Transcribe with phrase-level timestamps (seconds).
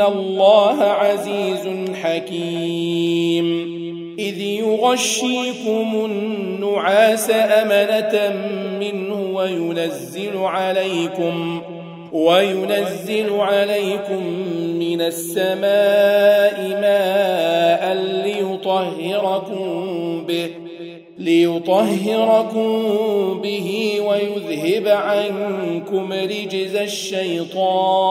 [0.00, 3.70] ان الله عزيز حكيم
[4.18, 8.34] اذ يغشيكم النعاس امنه
[8.80, 11.62] منه وينزل عليكم
[12.12, 14.24] وينزل عليكم
[14.78, 17.94] من السماء ماء
[18.24, 19.66] ليطهركم
[20.28, 20.50] به
[21.18, 22.82] ليطهركم
[23.42, 28.10] به ويذهب عنكم رجز الشيطان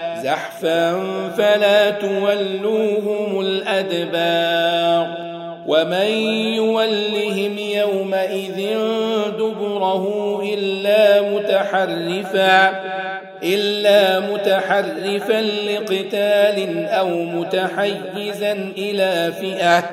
[0.23, 0.99] زحفا
[1.37, 5.31] فلا تولوهم الأدبار
[5.67, 6.07] ومن
[6.55, 8.77] يولهم يومئذ
[9.37, 12.81] دبره إلا متحرفا
[13.43, 19.83] إلا متحرفا لقتال أو متحيزا إلى فئة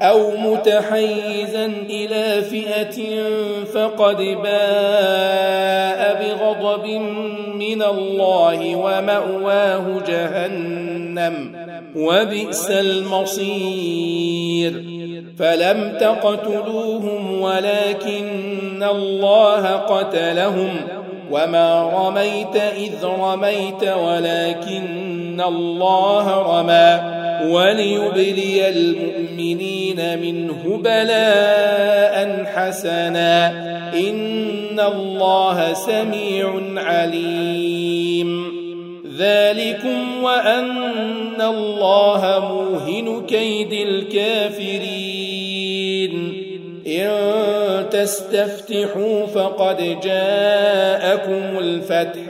[0.00, 3.22] أو متحيزا إلى فئة
[3.74, 6.86] فقد باء بغضب
[7.74, 11.52] من الله ومأواه جهنم
[11.96, 14.84] وبئس المصير.
[15.38, 20.76] فلم تقتلوهم ولكن الله قتلهم.
[21.30, 27.19] وما رميت إذ رميت ولكن الله رمى.
[27.48, 33.46] وليبلي المؤمنين منه بلاء حسنا.
[33.94, 38.60] إن الله سميع عليم.
[39.18, 44.90] ذلكم وأن الله موهن كيد الكافرين.
[46.86, 47.10] إن
[47.90, 52.29] تستفتحوا فقد جاءكم الفتح.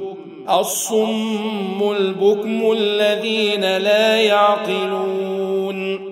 [0.49, 6.11] الصم البكم الذين لا يعقلون.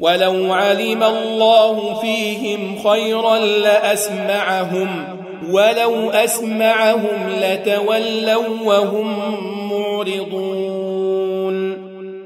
[0.00, 5.18] ولو علم الله فيهم خيرا لأسمعهم
[5.50, 9.36] ولو أسمعهم لتولوا وهم
[9.70, 11.10] معرضون.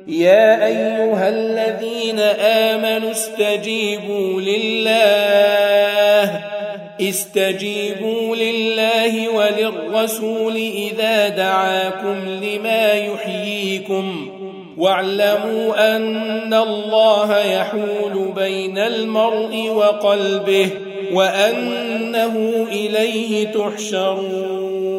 [0.08, 5.93] يا أيها الذين آمنوا استجيبوا لله.
[7.00, 14.30] استجيبوا لله وللرسول إذا دعاكم لما يحييكم
[14.78, 20.70] واعلموا أن الله يحول بين المرء وقلبه
[21.12, 24.94] وأنه إليه تحشرون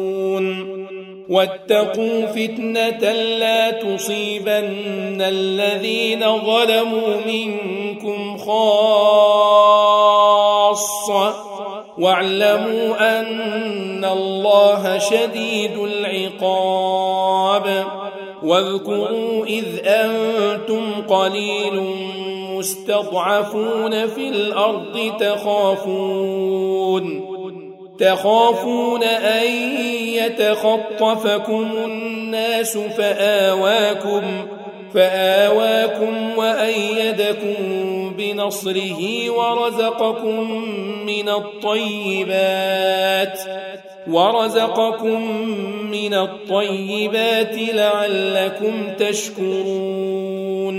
[1.28, 9.25] واتقوا فتنة لا تصيبن الذين ظلموا منكم خاصة
[11.98, 17.66] واعلموا أن الله شديد العقاب.
[18.42, 21.82] واذكروا إذ أنتم قليل
[22.56, 26.56] مستضعفون في الأرض تخافون
[27.98, 29.46] تخافون أن
[30.14, 34.22] يتخطفكم الناس فآواكم
[34.96, 37.56] فآواكم وأيدكم
[38.18, 40.50] بنصره ورزقكم
[41.06, 42.60] من الطيبات
[44.10, 45.20] ورزقكم
[45.90, 50.76] من الطيبات لعلكم تشكرون.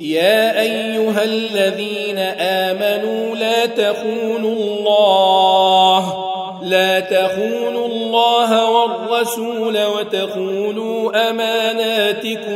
[0.00, 12.51] يا أيها الذين آمنوا لا تخونوا الله لا تخونوا الله والرسول وتخونوا أماناتكم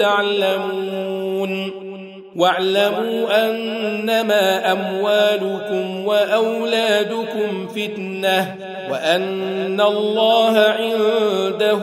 [0.00, 1.72] تعلمون.
[2.36, 8.56] واعلموا أنما أموالكم وأولادكم فتنة
[8.90, 11.80] وأن الله عنده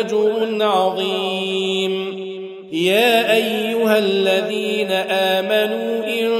[0.00, 2.20] أجر عظيم.
[2.72, 6.30] يا أيها الذين آمنوا إن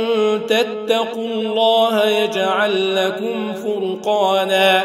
[0.49, 4.85] تتقوا الله يجعل لكم فرقانا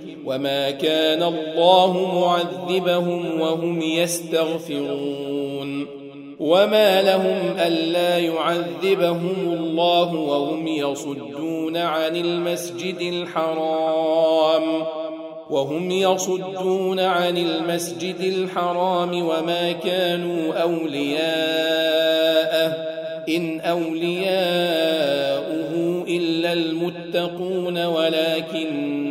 [0.25, 5.21] وما كان الله معذبهم وهم يستغفرون
[6.39, 14.83] وما لهم ألا يعذبهم الله وهم يصدون عن المسجد الحرام
[15.49, 22.11] وهم يصدون عن المسجد الحرام وما كانوا أولياءه
[23.29, 24.81] إن أولياؤه
[26.07, 29.10] إلا المتقون ولكن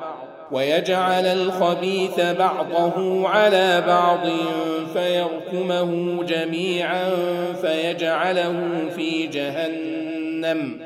[0.51, 4.27] ويجعل الخبيث بعضه على بعض
[4.93, 7.09] فيركمه جميعا
[7.61, 10.77] فيجعله في جهنم.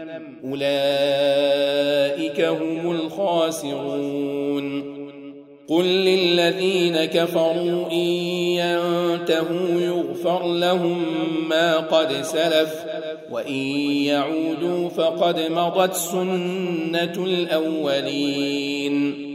[0.44, 4.96] أولئك هم الخاسرون.
[5.68, 8.08] قل للذين كفروا إن
[8.62, 11.06] ينتهوا يغفر لهم
[11.50, 12.86] ما قد سلف
[13.32, 13.56] وإن
[14.06, 19.35] يعودوا فقد مضت سنة الأولين.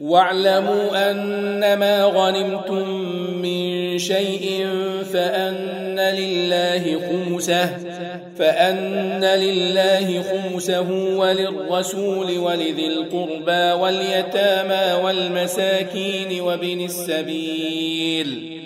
[0.00, 2.88] واعلموا أنما غنمتم
[3.42, 4.66] من شيء
[5.12, 7.70] فأن لله خمسه
[8.38, 18.65] فأن لله خمسه وللرسول ولذي القربى واليتامى والمساكين وابن السبيل.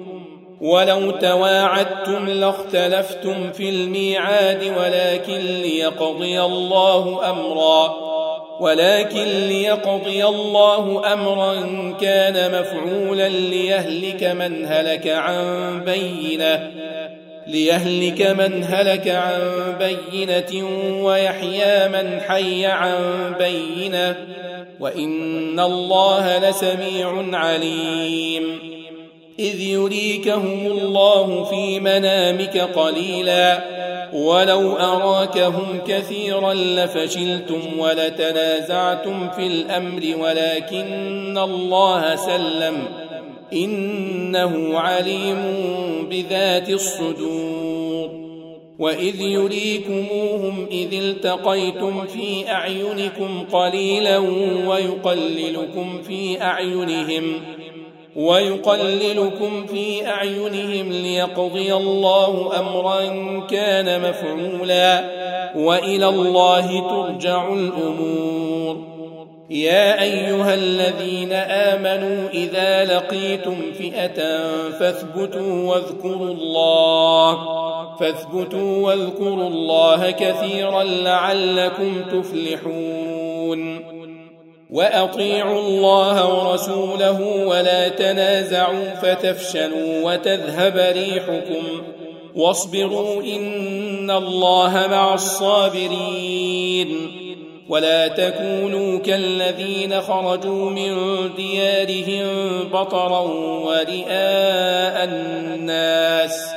[0.61, 8.11] ولو تواعدتم لاختلفتم في الميعاد ولكن ليقضي الله أمرا
[8.59, 11.55] ولكن ليقضي الله أمرا
[12.01, 16.71] كان مفعولا ليهلك من هلك عن بينة
[17.47, 19.41] ليهلك من هلك عن
[19.79, 20.67] بينة
[21.03, 22.95] ويحيى من حي عن
[23.39, 24.15] بينة
[24.79, 28.80] وإن الله لسميع عليم.
[29.41, 33.63] إذ يريكهم الله في منامك قليلا.
[34.13, 42.87] ولو أراكهم كثيرا لفشلتم ولتنازعتم في الأمر ولكن الله سلم.
[43.53, 45.37] إنه عليم
[46.09, 48.09] بذات الصدور.
[48.79, 54.17] وإذ يريكموهم إذ التقيتم في أعينكم قليلا
[54.67, 57.41] ويقللكم في أعينهم.
[58.15, 62.99] ويقللكم في أعينهم ليقضي الله أمرا
[63.47, 65.03] كان مفعولا
[65.55, 68.77] وإلى الله ترجع الأمور.
[69.49, 74.39] يا أيها الذين آمنوا إذا لقيتم فئة
[74.79, 77.37] فاثبتوا واذكروا الله
[77.99, 83.20] فاثبتوا واذكروا الله كثيرا لعلكم تفلحون.
[84.71, 91.63] وأطيعوا الله ورسوله ولا تنازعوا فتفشلوا وتذهب ريحكم
[92.35, 96.97] واصبروا إن الله مع الصابرين
[97.69, 100.95] ولا تكونوا كالذين خرجوا من
[101.35, 102.27] ديارهم
[102.73, 103.21] بطرا
[103.65, 106.49] ورئاء الناس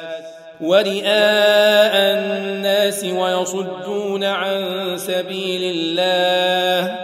[0.60, 4.62] ورئاء الناس ويصدون عن
[4.96, 7.03] سبيل الله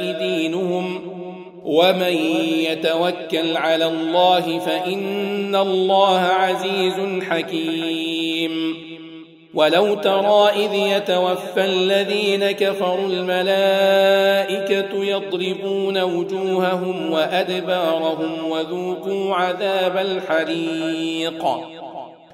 [1.71, 2.15] ومن
[2.67, 8.75] يتوكل على الله فإن الله عزيز حكيم.
[9.53, 21.45] ولو ترى إذ يتوفى الذين كفروا الملائكة يضربون وجوههم وأدبارهم وذوقوا عذاب الحريق.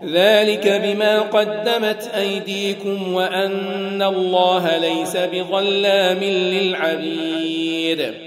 [0.06, 8.27] ذلك بما قدمت أيديكم وأن الله ليس بظلام للعبيد.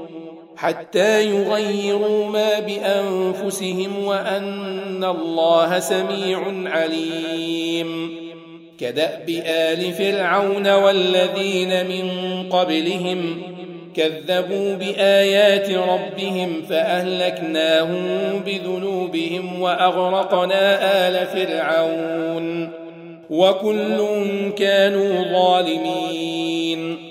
[0.61, 8.15] حتى يغيروا ما بأنفسهم وأن الله سميع عليم.
[8.79, 12.09] كدأب آل فرعون والذين من
[12.49, 13.41] قبلهم
[13.95, 18.05] كذبوا بآيات ربهم فأهلكناهم
[18.45, 22.69] بذنوبهم وأغرقنا آل فرعون.
[23.29, 24.05] وكل
[24.57, 27.10] كانوا ظالمين.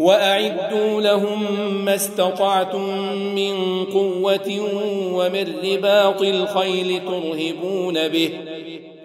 [0.00, 1.44] وأعدوا لهم
[1.84, 2.88] ما استطعتم
[3.34, 4.60] من قوة
[5.12, 8.30] ومن رباط الخيل ترهبون به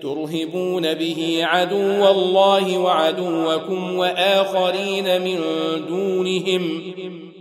[0.01, 5.39] ترهبون به عدو الله وعدوكم وآخرين من
[5.87, 6.81] دونهم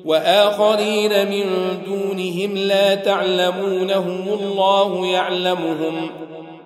[0.04, 1.44] وآخرين من
[1.86, 6.23] دونهم لا تعلمونهم الله يعلمهم.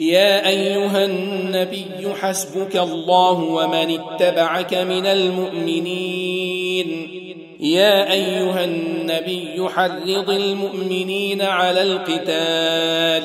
[0.00, 6.86] يا أيها النبي حسبك الله ومن اتبعك من المؤمنين.
[7.60, 13.22] يا أيها النبي حرض المؤمنين على القتال.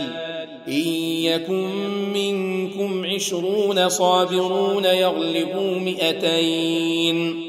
[0.68, 0.88] إن
[1.24, 1.70] يكن
[2.14, 7.46] منكم عشرون صابرون يغلبوا مئتين.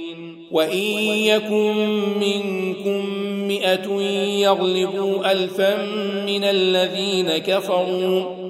[0.50, 1.74] وإن يكن
[2.20, 3.06] منكم
[3.48, 4.00] مئة
[4.40, 5.86] يغلبوا ألفا
[6.26, 8.49] من الذين كفروا.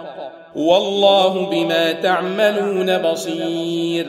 [0.55, 4.07] والله بما تعملون بصير.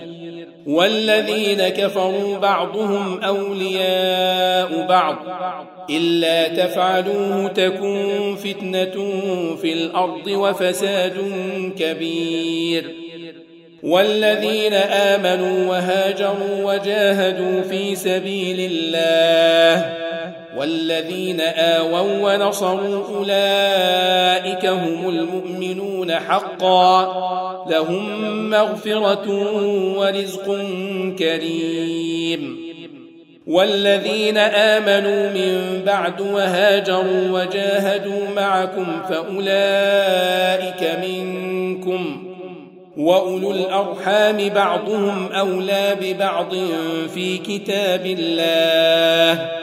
[0.66, 5.16] والذين كفروا بعضهم أولياء بعض.
[5.90, 9.10] إلا تفعلوه تكون فتنة
[9.56, 11.32] في الأرض وفساد
[11.78, 12.94] كبير.
[13.82, 20.11] والذين آمنوا وهاجروا وجاهدوا في سبيل الله.
[20.56, 27.22] والذين آووا ونصروا أولئك هم المؤمنون حقا.
[27.70, 29.30] لهم مغفرة
[29.98, 30.66] ورزق
[31.18, 32.72] كريم.
[33.46, 42.34] والذين آمنوا من بعد وهاجروا وجاهدوا معكم فأولئك منكم.
[42.96, 46.54] وأولو الأرحام بعضهم أولى ببعض
[47.14, 49.62] في كتاب الله.